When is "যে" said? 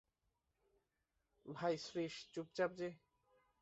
2.75-2.89